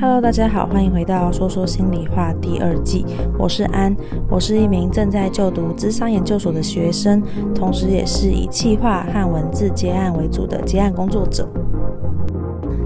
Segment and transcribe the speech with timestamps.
[0.00, 3.06] Hello，大家好，欢迎回到说说心里话第二季。
[3.38, 3.94] 我是安，
[4.28, 7.22] 我是一名正在就读咨商研究所的学生，
[7.54, 11.48] 同时也是以企划和文字接案为主的接案工作者。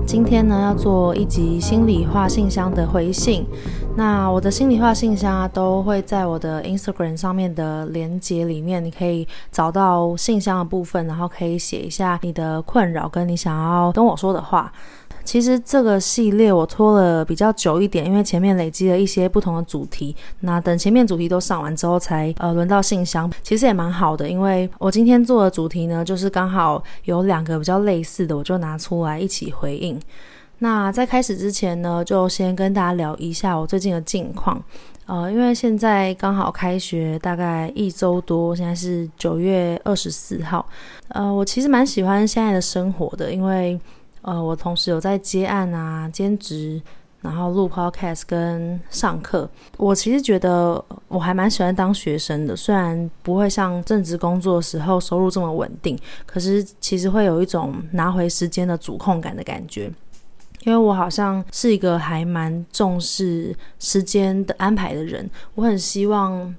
[0.06, 3.44] 今天呢，要做一集心里话信箱的回信。
[3.96, 14.70] 那我的心里话信箱啊，都会在我的 Instagram 上面的连结里面，你可以找到信箱的部分，然后可以写一下你的困扰跟你想要跟我说的话。
[15.28, 20.16] 其实这个系列我拖了比较久一点，因为前面累积了一些不同的主题。
[20.40, 23.30] 那等前面主题都上完之后才，呃轮到信箱。
[23.42, 30.00] 其实也蛮好的，因为我今天做的主题呢，就是刚好有两个比较类似的，我就拿出来一起回应。
[30.60, 34.58] 那在开始之前呢，就先跟大家聊一下我最近的近况。
[35.04, 40.66] 呃，因为现在刚好开学大概一周多，现在是九月二十四号。
[41.08, 43.78] 呃，我其实蛮喜欢现在的生活的，因为。
[44.28, 46.78] 呃，我同时有在接案啊、兼职，
[47.22, 49.48] 然后录 podcast 跟上课。
[49.78, 59.90] 我其实觉得我还蛮喜欢当学生的，虽然不会像正职工作时候收入这么稳定，可是其实会有一种拿回时间的主控感的感觉。
[60.64, 66.54] 因为我好像是一个还蛮重视时间的安排的人，我很希望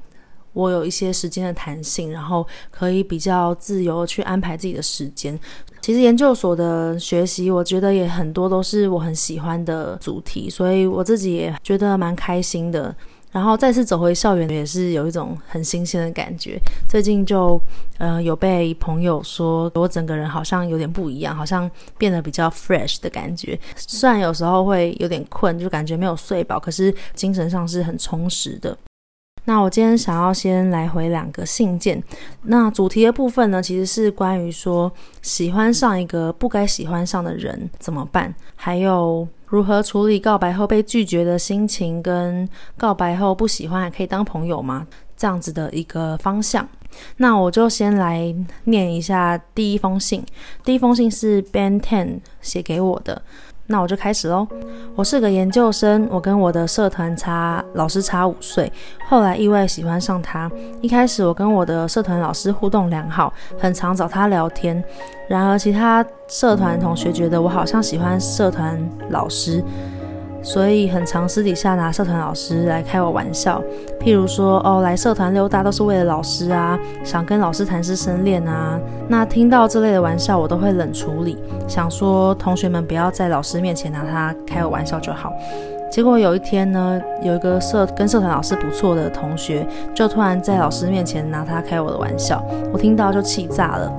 [0.53, 5.39] 我有一些时间的弹性，然后可以比较自由去安排自己的时间。
[5.81, 12.95] 其实研究所的学习，我觉得也很多都是我很喜欢的主题，所以我自己也觉得蛮开心的。
[13.31, 16.59] 然后再次走回校园，也是有一种很新鲜的感觉。
[16.89, 17.61] 最近就
[17.99, 23.57] 呃有被朋友说我整个人好像有点不一样，好像变得比较 fresh 的感觉。
[23.75, 28.75] 虽然有时候会有点困，就感觉没有睡饱，可是精神上是很充实的。
[29.49, 31.99] 那我今天想要先来回两个信件。
[32.43, 34.91] 那主题的部分呢，其实是关于说
[35.23, 42.47] 喜欢上一个不该喜欢上的人怎么办，还有如何处理告白后被拒绝的心情，跟
[42.77, 44.85] 告白后不喜欢还可以当朋友吗？
[45.17, 46.69] 这样子的一个方向。
[47.17, 48.33] 那我就先来
[48.65, 50.23] 念一下第一封信。
[50.63, 53.19] 第一封信是 Ben Ten 写给我的。
[53.71, 54.47] 那我就开始喽。
[54.95, 58.71] 我是个研究生，我跟我的社团差老师差五岁，
[59.07, 60.49] 后来意外喜欢上他。
[60.81, 64.83] 一开始我跟我的社团老师互动良好，很常找他聊天。
[65.27, 68.77] 然而其他社团同学觉得我好像喜欢社团
[69.11, 69.63] 老师。
[70.41, 73.61] 所以很常私底下拿社团老师来开我玩笑，
[73.99, 78.79] 譬如说哦，来社团溜达都是为了老师啊，想跟老师谈师生恋啊。
[79.07, 85.31] 那听到这类的玩笑，我都会冷处理，想说同学们不要在老师面前拿他开我玩笑就好。
[85.91, 92.41] 结果有一天呢，有一个社跟社团老师不错的同学，就突然在老师面前拿他开我的玩笑，
[92.71, 93.91] 我听到就气炸了。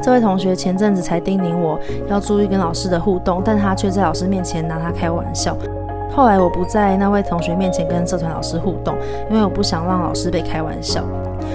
[0.00, 1.78] 这位同学前阵子才叮咛我
[2.08, 5.54] 要注意跟老师的互动，但他却在老师面前拿他开玩笑。
[6.18, 8.96] 后来我不在那位同学面前跟社团老师互动，
[9.30, 11.04] 因为我不想让老师被开玩笑。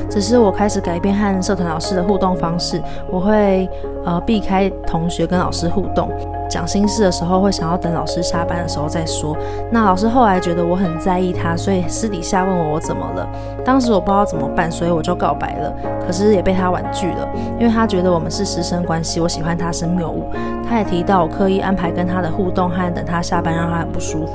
[0.10, 2.82] 只是我开始改变和社团老师的互动方式，
[3.12, 3.70] 我会
[4.06, 6.10] 呃避开同学跟老师互动。
[6.54, 9.36] 讲心事的时候会想要等老师下班的时候再说。
[9.72, 13.28] 那老师后来觉得我很在意他，所以私底下问我我怎么了。
[13.66, 15.74] 当时我不知道怎么办，所以我就告白了。
[16.06, 17.28] 可是也被他婉拒了，
[17.60, 20.30] 因为他觉得我们是师生关系，我喜欢他是谬误。
[20.70, 24.34] 他也提到我刻意安排跟他的互动和等他下班，让他很不舒服。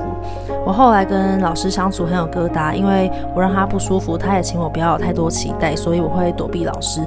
[0.66, 7.00] 我后来跟老师相处很有疙瘩，因为我让他不舒服，他也请我不要有太多期待，所以我会躲避老师。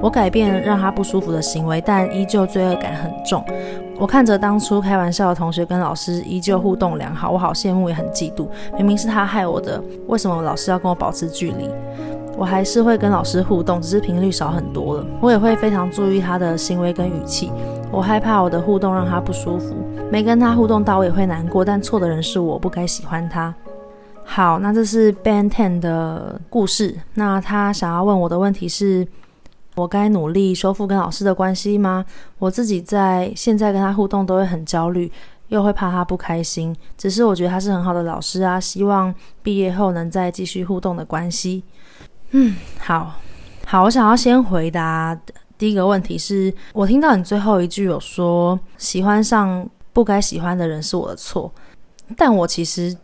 [0.00, 3.44] 我改变让他不舒服的行为，但依旧罪恶感很重。
[3.98, 8.46] 我看着当初开玩笑的同学跟老师依旧互动良好，我好羡慕也很嫉妒。
[8.76, 11.70] 明明是他害我的，为什么老师要跟我保持距离？
[12.36, 15.06] 我还是会跟老师互动，只是频率少很多了。
[15.22, 17.50] 我也会非常注意他的行为跟语气。
[17.90, 19.74] 我害怕我的互动让他不舒服，
[20.12, 21.64] 没跟他互动到我也会难过。
[21.64, 23.54] 但错的人是我，不该喜欢他。
[24.22, 26.94] 好，那这是 Ben Ten 的故事。
[27.14, 29.08] 那他想要问我的问题是。
[29.76, 32.04] 我该努力修复跟老师的关系吗？
[32.38, 35.12] 我自己在现在跟他互动都会很焦虑，
[35.48, 36.74] 又会怕他不开心。
[36.96, 41.62] 只是我觉得他是很好的老师啊，希望毕业后能再继续互动的关系。
[42.30, 43.20] 嗯，好，
[43.66, 45.16] 好，我想要先回答
[45.58, 51.52] 第一个问题是，我听到你最后一句有说喜欢上不该喜欢的人是我的错，
[52.16, 52.96] 但我其实。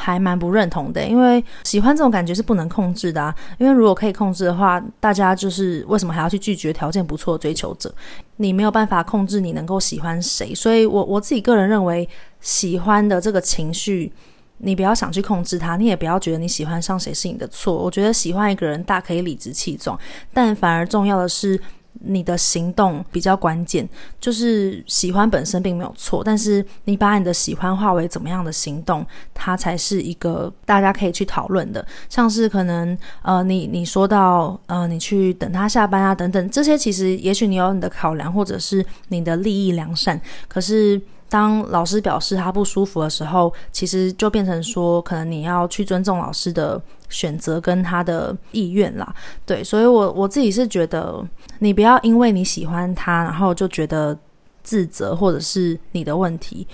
[0.00, 3.34] 还蛮不认同的，因为喜欢这种感觉是不能控制的啊。
[3.58, 7.94] 因为如果可以控制的话，大家就是为什么还要去拒绝条件不错的追求者？
[8.36, 12.08] 你没有办法控制你能够喜欢谁，所以我我自己个人认为，
[12.40, 14.10] 喜欢的这个情绪，
[14.56, 17.76] 你不要想去控制它，你也不要觉得你喜欢上谁是你的错。
[17.76, 19.98] 我觉得喜欢一个人大可以理直气壮，
[20.32, 21.60] 但反而重要的是
[21.92, 23.88] 你的行动比较关键，
[24.20, 29.04] 就是喜欢本身并没有错，但是你把你的喜欢化为怎么样的行动，
[29.34, 31.84] 它才是一个大家可以去讨论的。
[32.08, 41.00] 像是可能呃，你你说到呃，你去等他下班啊，等等，这些其实也许你有你的考量，或者是你的利益良善，可是。
[41.30, 49.14] 当老师表示他不舒服的时候，其实就变成说，可能你要去尊重老师的选择跟他的意愿啦。
[49.46, 51.24] 对，所以我我自己是觉得，
[51.60, 54.18] 你不要因为你喜欢他，然后就觉得
[54.64, 56.66] 自责或者是你的问题。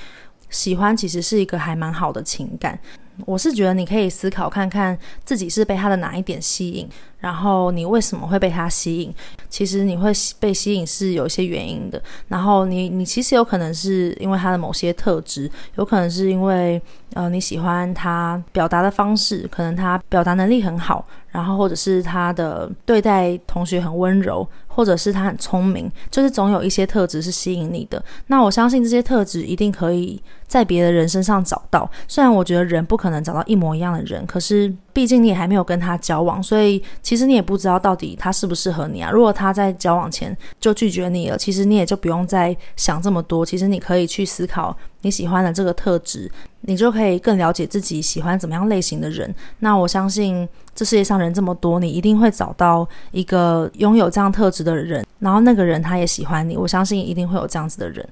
[0.48, 2.78] 喜欢其实是一个还蛮好的情感。
[3.24, 6.88] 我是觉得你可以思考看看自己是被他的哪一点吸引，
[7.26, 9.12] 然后你为什么会被他吸引？
[9.48, 12.00] 其实你会被吸引是有一些原因的。
[12.28, 16.80] 然后你你其实有可能是因为他的某些特质，有可能是因为
[17.14, 28.00] 呃你喜欢他表达的方式，可能他表达能力很好，然后或者是他的对待同学很温柔，或者是他很聪明，就是总有一些特质是吸引你的。
[28.28, 31.90] 那我相信这些特质一定可以在别的人身上找到。
[32.06, 33.10] 虽然我觉得人不可。
[33.10, 39.10] 能找到一模一样的人，可是毕竟你也还没有跟他交往，所以其其实你也不知道到底他适不适合你啊。
[39.10, 43.46] 如果他在交往前就拒绝你了，其实你也就不用再想这么多。
[43.46, 46.30] 其实你可以去思考你喜欢的这个特质，
[46.60, 49.34] 你就可以更了解自己喜欢怎么样类型的人。
[49.60, 56.54] 那我相信这世界上人这么多，你一定会找到一个拥有这样特质的人，然后那个人他也喜欢你。
[56.54, 58.06] 我相信一定会有这样子的人。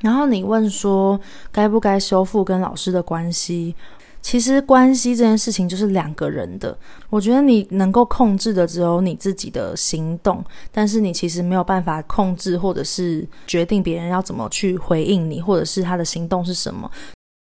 [0.00, 1.18] 然后你问说
[1.50, 3.74] 该不该修复跟老师的关系？
[4.28, 6.76] 其实关系这件事情就是两个人的，
[7.08, 16.90] 我觉得你能够控制的只有你自己的行动，但是你其实没有办法控制或者是决定别人要怎么去回应你，或者是他的行动是什么。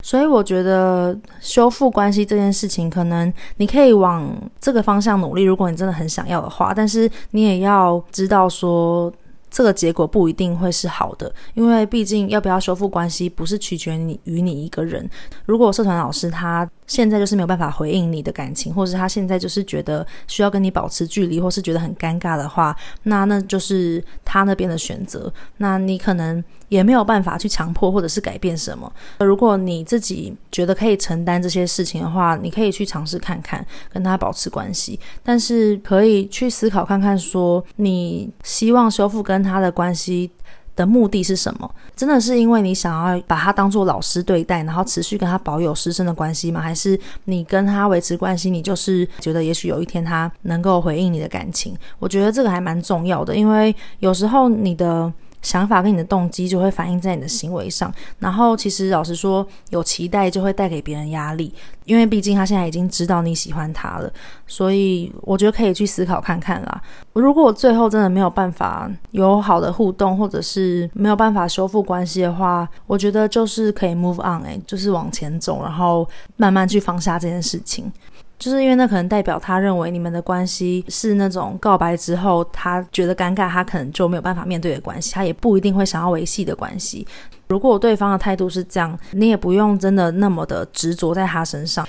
[0.01, 9.13] 所以我觉得修复关系这件事情，可能你可以往这个方向努力，如果你真的很想要的话，但是你也要知道说。
[9.49, 15.09] 这个结果不一定会是好的，因为毕竟要不要修复关系，不是取决于你与你一个人。
[15.45, 25.31] 如果社团老师他现在就是没有办法回应你的感情，或是他现在就是觉得需要跟你保持距离，或是觉得很尴尬的话，那那就是他那边的选择。
[25.57, 28.91] 那你可能也没有办法去强迫或者是改变什么。
[29.19, 40.29] 如果你自己觉得可以承担这些事情的话，你可以去尝试看看跟他保持关系，但是可以去思考看看，说你希望修复跟他的关系
[40.77, 41.69] 的目的是什么？
[41.93, 46.61] 真的是因为你想要把他当做老师对待，然后持续跟他保有师生的关系吗？
[46.61, 51.75] 还是你跟他维持关系，你就是觉得也许有一天他能够回应你的感情？
[51.99, 55.11] 我觉得这个还蛮重要的，因为有时候你的。
[55.41, 61.53] 想法跟你的动机就会反映在你的行为上，然后其实老实说，有期待就会带给别人压力，
[61.85, 64.11] 因为毕竟他现在已经知道你喜欢他了，
[64.45, 66.81] 所以我觉得可以去思考看看啦。
[67.13, 77.91] 如果我最后真的没有办法有好的互动，或者是没有办法修复关系的话，我觉得就是可以 move on，欸，就是往前走，然后慢慢去放下这件事情。
[78.39, 87.05] 就是因为那可能代表他认为你们的关系是那种告白之后他觉得尴尬，他可能就没有办法面对的关系，他也不一定会想要维系的关系。
[87.47, 91.87] 如果对方的态度是这样，你也不用真的那么的执着在他身上。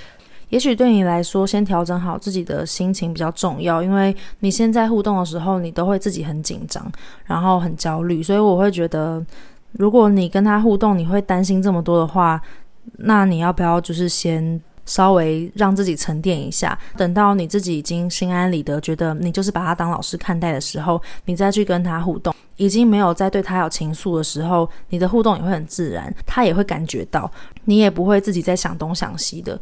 [0.48, 6.90] 也许对你来说，先调整好自己的心情比较重要，因为你现在互动的时候，你都会自己很紧张，
[7.26, 9.22] 然后很焦虑，所以我会觉得，
[9.72, 12.40] 如果你跟他互动，你会担心这么多的话，
[12.96, 14.58] 那你要不要就是先。
[14.88, 27.30] 稍微让自己沉淀一下，等到你自己已经心安理得，觉得你就是把他当老师看待的时候，你再去跟他互动，已经没有再对他有情愫的时候，你的互动也会很自然，他也会感觉到，
[27.66, 29.60] 你也不会自己在想东想西的。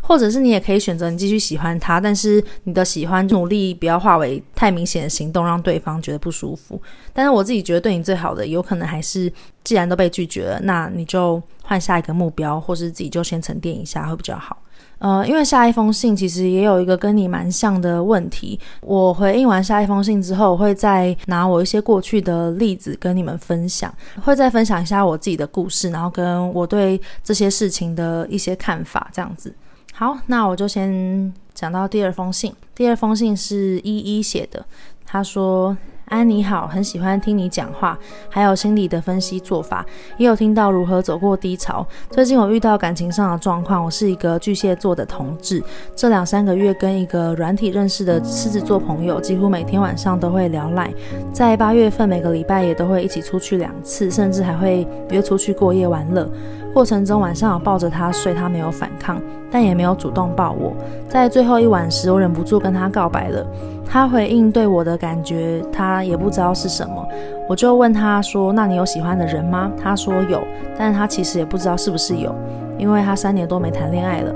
[0.00, 6.80] 或者是你也可以选择你继续喜欢他，但是你的喜欢努力不要化为太明显的行动，让对方觉得不舒服。
[7.12, 9.32] 但是我自己觉得对你最好的，有可能还是
[9.64, 14.56] 既然都被拒绝了，那你就换下一个目标，或是自己就先沉淀一下会比较好。
[14.98, 29.54] 呃，因为下一封信其实也有一个跟你蛮像的问题，我回应完下一封信之后，我会再拿我一些过去的例子跟你们分享，会再分享一下我自己的故事，然后跟我对这些事情的一些看法，这样子。
[29.92, 32.52] 好，那我就先讲到第二封信。
[32.74, 34.64] 第二封信是依依写的，
[35.06, 35.76] 他说。
[36.08, 37.98] 安你好，很喜欢听你讲话，
[38.28, 39.84] 还有心理的分析做法，
[40.16, 41.86] 也有听到如何走过低潮。
[42.10, 45.62] 最近我遇到感情上的状况，我是一个巨蟹座的同志，
[45.94, 50.92] 这两三个月跟一个软体认识的狮子座朋友，几乎每天晚上都会聊赖，
[51.32, 56.28] 在八月份每个礼拜也都会一起出去两次，甚至还会约出去过夜玩乐。
[56.74, 60.72] 过程中晚上我抱着他睡，他没有反抗，但也没有主动抱我。
[61.08, 63.44] 在最后一晚时，我忍不住跟他告白了。
[63.90, 67.08] 他回应对我的感觉，他也不知道是什么。
[67.48, 70.40] 我就问他说：“那你有喜欢的人吗？”他说有，
[70.76, 72.34] 但是他其实也不知道是不是有，
[72.76, 74.34] 因为他三年多没谈恋爱了。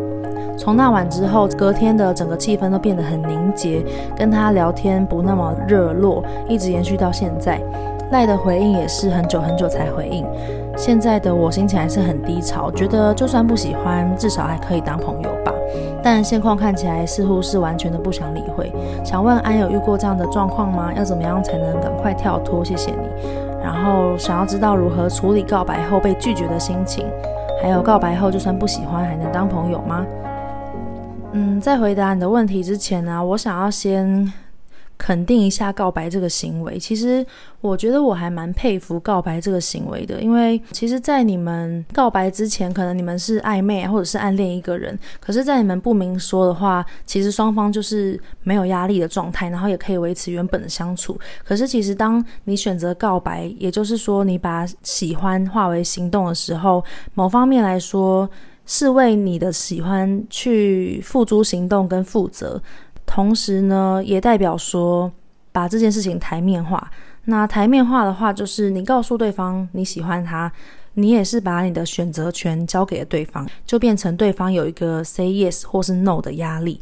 [0.57, 3.85] 从那晚之后，隔天的整个气氛都变得很凝结，
[4.17, 7.61] 跟他聊天不那么热络，一直延续到现在。
[8.11, 10.25] 赖的回应也是很久很久才回应。
[10.77, 15.53] 现在的我心情还是很低潮，觉得就算不喜欢，至少还可以当朋友吧。
[16.03, 18.73] 但现况看起来似乎是完全的不想理会。
[19.05, 20.93] 想问安有遇过这样的状况吗？
[20.97, 22.65] 要怎么样才能赶快跳脱？
[22.65, 23.09] 谢谢你。
[23.63, 27.07] 然后想要知道如何处理告白后被拒绝的心情，
[27.63, 30.05] 还有告白后就算不喜欢还能当朋友吗？
[31.33, 34.31] 嗯，在回答你的问题之前呢，我想要先
[35.03, 36.79] 肯定一下告白这个行为。
[36.79, 37.27] 其实
[37.61, 51.19] 我觉得我还蛮佩服告白这个行为的，因为其实，在你们告白之前，可能你们是暧昧或者是暗恋一个人，可是，在你们不明说的话，其实双方就是没有压力的状态，然后也可以维持原本的相处。
[51.45, 58.31] 可是，其实当你选择告白，也就是说，你把喜欢化为行动的时候，某方面来说，
[58.67, 62.63] 是为你的喜欢去付诸行动跟负责。
[63.15, 65.13] 同时呢，也代表说
[65.53, 66.91] 把这件事情台面化。
[67.27, 70.51] 那台面化的话，就是你告诉对方你喜欢他，
[70.95, 76.81] 你也是把你的选择权交给了对方，就变成对方有一个 say yes 或是 no 的压力。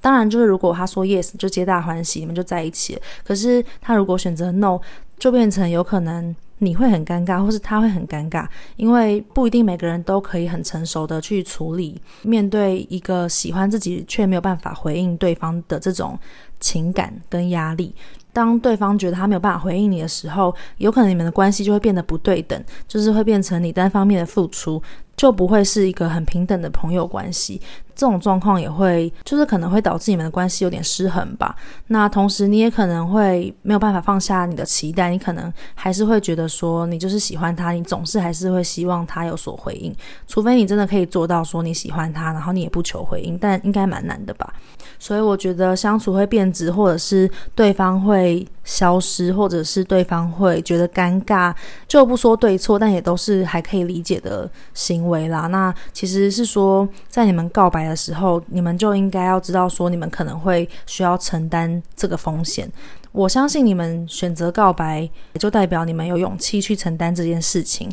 [0.00, 2.96] 当然，就是如果他说 yes，就皆大欢喜，你们就在一起。
[3.24, 4.78] 可是他如果选择 no，
[5.18, 6.32] 就变成有可能。
[6.64, 16.16] 你会很尴尬，或是他会很尴尬，因为不一定每个人都可以很成熟的去处理面对一个喜欢自己却没有办法回应对方的这种
[16.60, 17.92] 情感跟压力。
[18.32, 24.80] 当对方觉得他没有办法回应你的时候，有可能你们的关系就会变得不对等，就是会变成你单方面的付出。
[25.16, 27.60] 就不会是一个很平等的朋友关系，
[27.94, 31.54] 这种状况也会，就是可能会导致你们的关系有点失衡吧。
[31.88, 39.94] 那同时你也可能会没有办法放下你的期待，你可能还是会觉得说你就是喜欢他，你总是还是会希望他有所回应，
[40.26, 44.52] 除非你真的可以做到说你喜欢他，然后你也不求回应，但应该蛮难的吧。
[44.98, 51.52] 所以我觉得相处会变质，或者是对方会消失，或者是对方会觉得尴尬，
[51.88, 55.46] 就不说对错，但也都是还可以理解的行为啦。
[55.48, 62.70] 那其实是说，在你们告白的时候，你们就应该要知道说，你们可能会需要承担这个风险。
[63.12, 67.90] 我相信你们选择告白，也就代表你们有勇气去承担这件事情，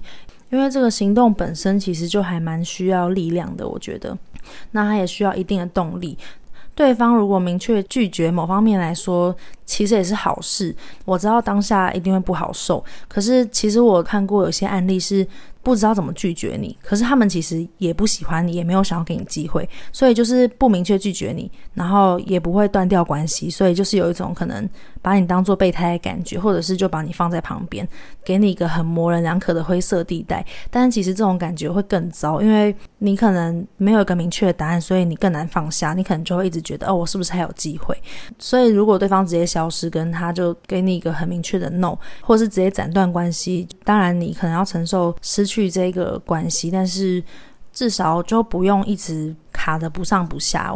[0.50, 3.68] 因为这个行动本身其实就还蛮需要力量的。
[3.68, 4.18] 我觉得，
[4.72, 6.18] 那它也需要一定的动力。
[6.74, 9.36] 对方如果明确拒绝，某方面来说，
[9.70, 10.76] 其实也是好事。
[11.06, 15.26] 我知道当下一定会不好受，可是其实我看过有些案例是。
[15.62, 24.68] 不知道怎么拒绝你，可是他们其实也不喜欢你，也没有想要给你机会，所以就是不明确拒绝你，然后也不会断掉关系，所以就是有一种可能
[25.02, 27.88] 把你当做备胎的感觉，或者是就把你放在旁边，
[28.24, 30.44] 给你一个很模棱两可的灰色地带。
[30.72, 37.96] 但是其实这种感觉会更糟，因为你可能没有一个明确的答案，所以你更难放下，你可能就会一直觉得哦，我是不是还有机会？
[38.40, 47.22] 所以如果对方直接想消失，跟他就给你一个很明确的 no，或是直接斩断关系，当然你可能要承受失去这个关系，但是
[47.74, 50.74] 至少就不用一直卡得不上不下。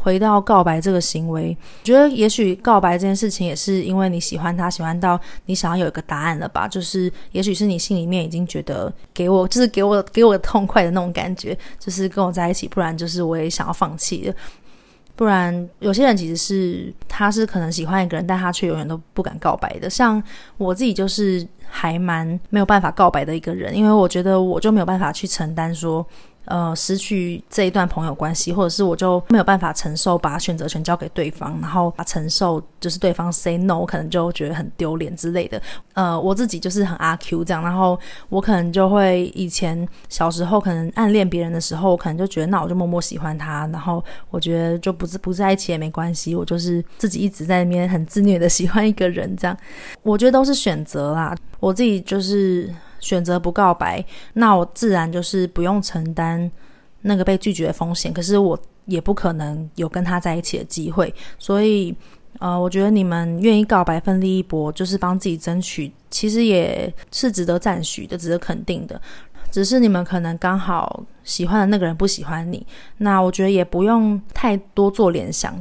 [0.00, 6.68] 回到告白这个行为，我觉得也许告白这件事情也是因为你喜欢他，喜欢到你想要有一个答案了吧？
[6.68, 14.34] 就是也许是你心里面已经觉得给我，就是给我给我个痛快的那种感觉，就是跟我在一起，不然就是我也想要放弃了。
[15.18, 19.90] 不然，有些人其实是他是可能喜欢一个人，但他却永远都不敢告白的。
[19.90, 20.22] 像
[20.56, 26.06] 我自己就是还蛮没有办法告白的一个人，因为我觉得我就没有办法去承担说。
[26.44, 35.60] 呃，失去这一段朋友关系，或者是我就没有办法承受把选择权交给对方，然后把承受就是对方 say no，我可能就觉得很丢脸之类的。
[35.92, 49.54] 呃，我自己就是很阿 Q 这样，然后我可能就会以前小时候可能暗恋别人的时候，我可能就觉得那我就默默喜欢他，然后我觉得就不是不在一起也没关系，我就是自己一直在那边很自虐的喜欢一个人这样，
[50.02, 52.74] 我觉得都是选择啦，我自己就是。
[53.00, 56.50] 选择不告白，那我自然就是不用承担
[57.02, 58.12] 那个被拒绝的风险。
[58.12, 61.94] 可是我也不可能有跟他在一起的机会，所以
[62.38, 69.00] 呃，我觉得你们愿意告白，奋力一搏，就是帮自己争取，其实也是值得赞许的，值得肯定的。
[69.50, 72.64] 只是你们可能刚好喜欢的那个人不喜欢你，
[72.98, 75.58] 那我觉得也不用太多做联想，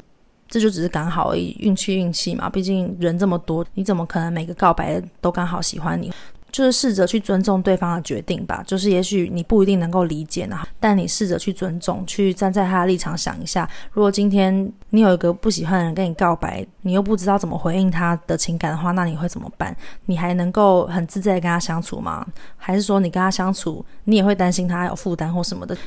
[0.48, 2.50] 这就只是刚好而已，运气运气嘛。
[2.50, 6.12] 毕竟人这么多，你怎么可能每个告白都刚好喜欢你？
[6.58, 8.64] 就是试着去尊重对方的决定吧。
[8.66, 19.76] 就是也许你不一定能够理解呢，但你试着去尊重，去站在他的立场想一下，如果今天你有一个不喜欢的人跟你告白，你又不知道怎么回应他的情感的话，那你会怎么办？
[20.08, 22.26] 你还能够很自在的跟他相处吗？
[22.58, 25.78] 还是说你跟他相处，你也会担心他有负担或什么的？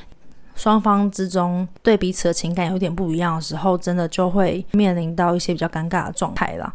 [0.54, 6.72] 双方之中对彼此的情感有点不一样的时候，真的就会面临到一些比较尴尬的状态啦。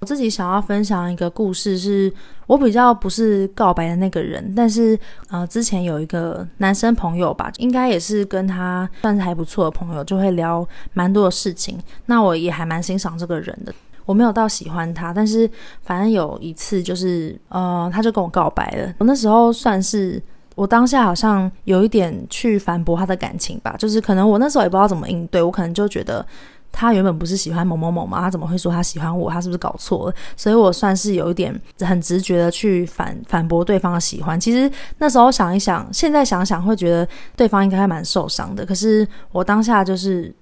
[0.00, 2.12] 我自己想要分享一个故事是，
[2.46, 11.78] 我比较不是告白的那个人，但是呃，之前有一个男生朋友吧，应该也是跟他算是还不错的朋友，就会聊蛮多的事情。
[12.06, 13.72] 那我也还蛮欣赏这个人的，
[14.06, 15.48] 我没有到喜欢他，但是
[15.82, 18.94] 反正有一次就是呃，他就跟我告白了。
[18.98, 20.20] 我那时候算是。
[20.56, 26.26] 我当下好像有一点去反驳他的感情吧，就是可能我那时候也不知道怎么应对，我可能就觉得
[26.72, 29.30] 他原本不是喜欢某某某吗，他怎么会说他喜欢我？
[29.30, 30.14] 他是不是搞错了？
[30.36, 34.38] 所以我算是有一点很直觉的去反反驳对方的喜欢。
[34.38, 38.64] 其实那时候想一想，现在想想会觉得对方应该还蛮受伤的。
[38.64, 40.34] 可是我当下就是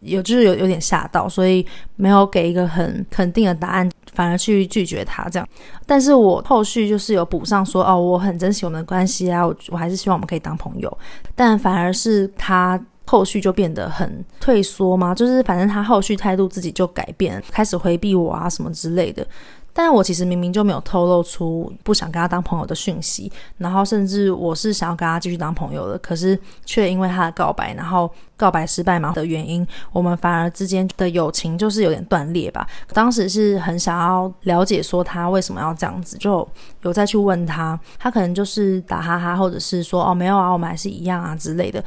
[0.00, 1.64] 有就是有有点吓到，所以
[1.96, 3.90] 没有给一个很肯定的答案。
[4.14, 5.48] 反而去拒绝他这样，
[5.86, 10.98] 但是我后续就是有补上说，哦，我很珍惜我们的关系啊，我我还是希望我们可以当朋友。
[11.36, 19.26] 但反而是他后续就变得很退缩嘛，就是反正他后续态度自己就改变，开始回避我啊什么之类的。
[19.72, 26.36] 但我其实明明就没有透露出不想跟他当朋友的讯息，然后甚至我是想要跟他继续当朋友的，可是
[26.66, 32.66] 却因为他的告白，然后告白失败嘛的原因，我们反而之间的友情就是有点断裂吧。
[32.92, 36.46] 当时是很想要了解说他为什么要这样子，就
[36.82, 41.82] 有再去问他，他可能就是打哈哈，或者是说哦没有啊，我们还是一样啊之类的。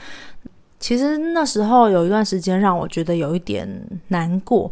[0.81, 3.65] 其实那时候有一段时间让我觉得有一点
[4.09, 4.69] 难过。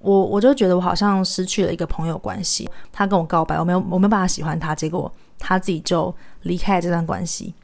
[0.00, 2.66] 我我就觉得我好像失去了一个朋友关系。
[2.90, 6.12] 他跟我告白，我没有我没有办法喜欢他，结果他自己就
[6.44, 7.54] 离开了这段关系，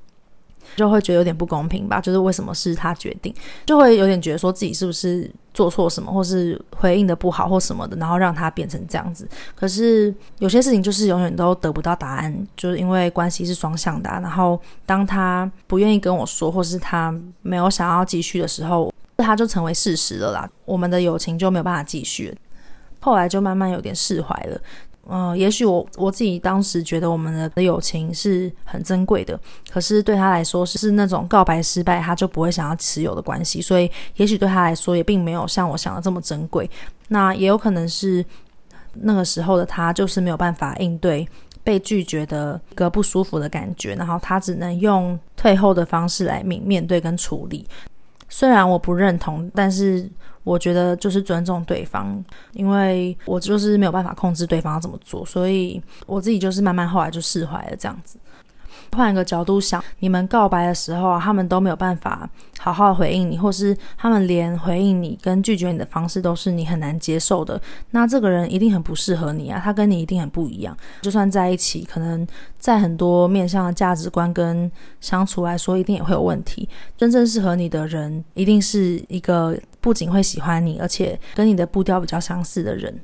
[0.75, 2.00] 就会觉得有点不公平吧？
[2.00, 3.32] 就是为什么是他决定，
[3.64, 9.28] 就会有点觉得说自己是不是做错什么，或是回应的不好或什么的，然后让他变成这样子。
[9.54, 14.11] 可是有些事情就是永远都得不到答案，就是因为关系是双向的。
[14.11, 18.92] 然后当他不愿意跟我说，或是他没有想要继续的时候。
[19.18, 22.36] 他就成为事实了啦，我们的友情就没有办法继续。
[23.00, 24.60] 后来就慢慢有点释怀了。
[25.08, 29.38] 嗯、也许我我自己当时觉得我们的友情是很珍贵的，
[29.71, 36.69] 可是对他来说是那种告白失败他就不会想要持有的关系，所以也许对他来说也并没有像我想的这么珍贵。
[37.08, 38.25] 那也有可能是
[38.95, 41.26] 那个时候的他就是没有办法应对
[41.62, 47.66] 被拒绝的一个不舒服的感觉，然后他只能用退后的方式来面面对跟处理。
[48.28, 50.08] 虽然我不认同，但是
[50.45, 58.19] 我觉得就是尊重对方，因为我就是没有办法控制对方要怎么做，所以我自己就是慢慢后来就释怀了这样子。
[58.92, 70.76] 换一个角度想，你们告白的时候啊，他们都没有办法好好回应你，或是他们连回应你跟拒绝你的方式都是你很难接受的，那这个人一定很不适合你啊，他跟你一定很不一样。
[71.02, 72.26] 就算在一起，可能
[72.58, 74.70] 在很多面向的价值观跟
[75.00, 76.68] 相处来说，一定也会有问题。
[76.96, 82.99] 真正适合你的人，一定是一个不仅会喜欢你，而且跟你的步调比较相似的人。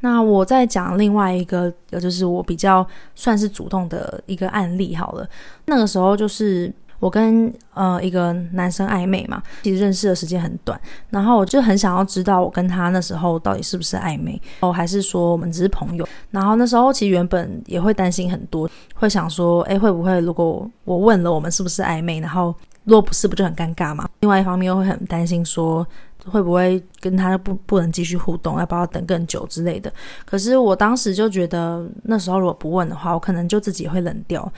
[0.00, 5.28] 那我再讲另外一个，就是我比较算是主动的一个案例好了。
[5.66, 16.06] 那个时候就是我跟呃一个男生暧昧嘛，其实认识的时间很短，然后我就很想要知道我跟他那时候到底是不是暧昧，哦，还是说我们只是朋友。
[16.30, 24.08] 然后那时候其实原本也会担心很多，会想说，诶，会不会如果我问了我们是不是暧昧，然后若不是，不就很尴尬嘛？
[24.20, 25.86] 另外一方面又会很担心说。
[26.26, 29.92] 会不会跟他不不能继续互动，要不要等更久之类的？
[30.24, 34.50] 可是我当时就觉得，那时候如果不问的话，我可能就自己会冷掉。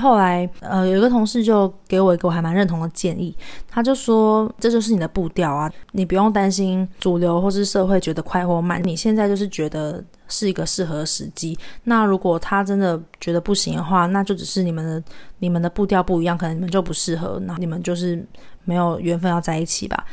[0.00, 3.36] 后来，呃，有一个同事就给我一个我还蛮认同的建议，
[3.68, 11.56] 他就说：“这就是你的步调啊，你不用担心主流或是社会觉得快或慢，你现在就是觉得是一个适合时机。
[11.84, 15.02] 那如果他真的觉得不行的话，那就只是你们的
[15.38, 18.26] 你们的步调不一样，可能你们就不适合，那你们就是
[18.64, 20.04] 没有缘分要在一起吧。”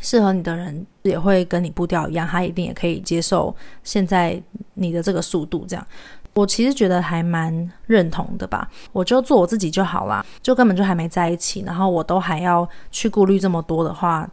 [0.00, 4.38] 适合你的人也会跟你步调一样，他一定也可以接受现在
[4.74, 5.64] 你的这个速度。
[5.66, 5.86] 这样，
[6.34, 8.68] 我其实觉得还蛮认同的吧。
[8.92, 14.28] 我就做我自己就好啦，就根本就还没在一起，然后我都还要去顾虑这么多的话，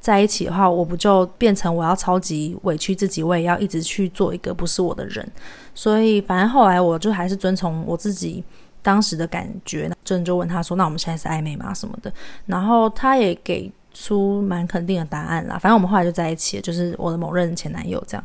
[0.00, 5.26] 在一起的话，我不就变成我要超级委屈自己，我也要一直去做一个不是我的人。
[5.74, 8.42] 所以，反正后来我就还是遵从我自己
[8.80, 11.72] 当时的感觉，就就问他说：“那我们现在是暧昧吗？
[11.74, 12.12] 什么的？”
[12.46, 13.70] 然后他也给。
[13.94, 18.24] 出蛮肯定的答案啦，反正我们后来就在一起，就是我的某任前男友这样。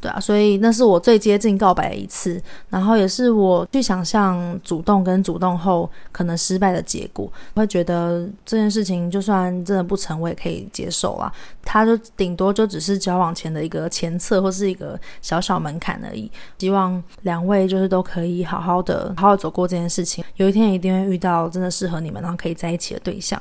[0.00, 7.30] 对啊，所以那是我最接近告白的一次，然后也是我去想象主动跟主动后可能失败的结果。
[7.54, 11.32] 会觉得这件事情就算真的不成，我也可以接受啦。
[11.64, 16.30] 他就顶多就只是交往前的一个前测或是一个小小门槛而已。
[16.58, 20.24] 希望两位就是都可以好好的、好好走过这件事情。
[20.36, 23.40] 有一天一定会遇到真的适合你们，然后可以在一起的对象。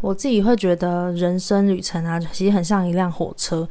[0.00, 3.68] 我自己会觉得人生旅程啊，其实很像一辆火车。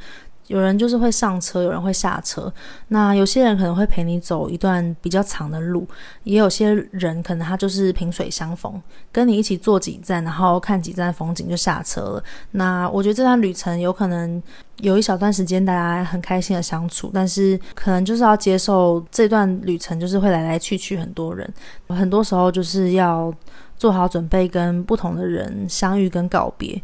[0.54, 2.54] 有人就是会上车，有人会下车。
[2.90, 5.88] 那有些人可能会陪你走一段比较长的路，
[6.26, 8.80] 也有些人可能他就是萍水相逢，
[9.12, 12.24] 跟你一起坐几站，然后看几站风景就下车了。
[12.52, 14.40] 那我觉得这段旅程有可能
[14.82, 21.52] 有一小段时间大家很开心的相处，但是可能就是要接受这段旅程就是会来来去去很多人，
[21.88, 23.34] 很多时候就是要
[23.76, 26.80] 做好准备跟不同的人相遇跟告别，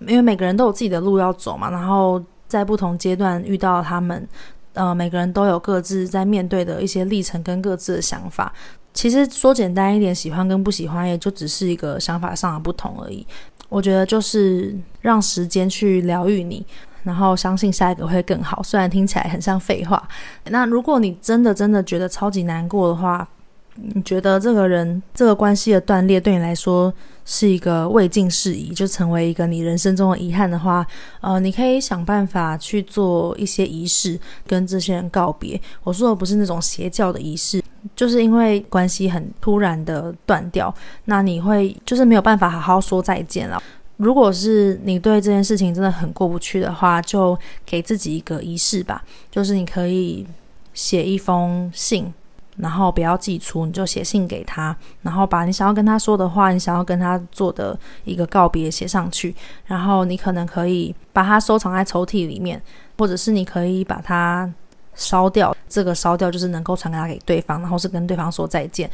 [0.00, 2.22] 因为每个人都有自己的路要走嘛，然后。
[2.52, 4.28] 在不同阶段遇到他们，
[4.74, 8.52] 呃，每个人都有各自在面对的一些历程跟各自的想法。
[8.92, 13.26] 其实说简单一点，喜欢跟不喜欢，也就只是一个想法上的不同而已。
[13.70, 16.62] 我觉得就是让时间去疗愈你，
[17.02, 18.62] 然后相信下一个会更好。
[18.62, 20.06] 虽然听起来很像废话，
[20.50, 23.26] 那如果你真的真的觉得超级难过的话，
[23.74, 26.92] 你觉得这个人这个关系的断裂对你来说
[27.24, 30.86] 是一个未尽事宜，就成为一个你人生中的遗憾的话，
[31.20, 35.58] 呃，你可以想办法去做一些仪式，跟这些人告别。
[35.82, 37.62] 我说的不是那种邪教的仪式，
[37.96, 40.74] 就是因为关系很突然的断掉，
[41.06, 43.62] 那你会就是没有办法好好说再见了。
[43.96, 50.26] 如果是你对这件事情真的很过不去的话，就给自己一个仪式吧，就是你可以
[50.74, 52.12] 写一封信。
[52.56, 59.34] 然后不要寄出，你就写信给他，然后把你想要跟他说的话，你想要跟他做的一个告别写上去。
[59.64, 62.60] 然后你可能可以把它收藏在抽屉里面，
[62.98, 64.52] 或者是你可以把它
[64.94, 65.56] 烧掉。
[65.66, 68.90] 这个烧掉就是能够传达给对方，然后是跟对方说再见。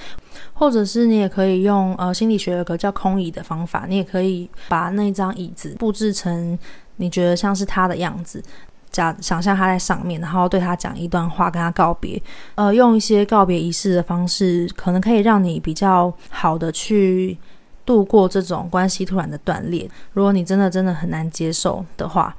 [0.55, 6.57] 或者是你也可以用呃心理学有个叫空椅的方法，你也可以把那张椅子布置成
[6.99, 8.41] 你觉得像是他的样子。
[9.21, 12.21] 想象他在上面，然后对他讲一段话，跟他告别。
[12.55, 17.37] 呃，用一些告别仪式的方式，可能可以让你比较好的去
[17.85, 19.89] 度过这种关系突然的断裂。
[20.13, 22.35] 如果你真的真的很难接受的话，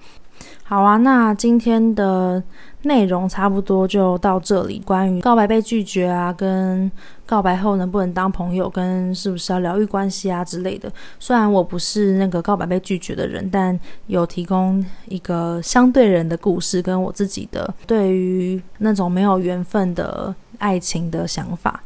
[0.64, 2.44] 好啊，那今天的。
[2.84, 4.82] 内容差不多就到这里。
[4.86, 6.90] 关于告白被拒绝啊，跟
[7.30, 10.92] 告白后能不能当朋友，跟是不是要疗愈关系啊之类的。
[11.20, 21.84] 虽然我不是那个告白被拒绝的人，但有提供一个相对人的故事，跟我自己的对于那种没有缘分的爱情的想法。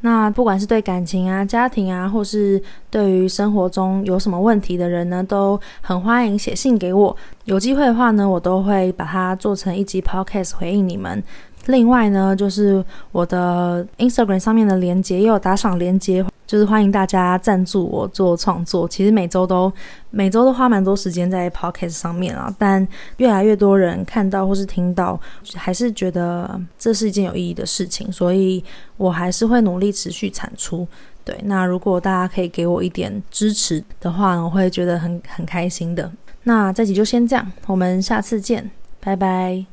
[0.00, 7.16] 那不管是对感情啊、家庭啊，或是对于生活中有什么问题的人呢，都很欢迎写信给我。
[7.44, 11.24] 有机会的话呢，我都会把它做成一集 podcast 回应你们。
[11.66, 16.24] 另外呢，就是我的 Instagram 上面的连接也有打赏连接。
[16.46, 19.72] 就是欢迎大家赞助我做创作，其实每周都
[20.10, 25.18] 每周都花蛮多时间在 Podcast 上面啊，但越来越多人看到或是听到，
[25.54, 28.62] 还是觉得这是一件有意义的事情，所以
[28.98, 30.86] 我还是会努力持续产出。
[31.24, 36.12] 对，那如果大家可以给我一点支持的话，我会觉得很很开心的。
[36.42, 39.64] 那这集就先这样，我们下次见，拜拜。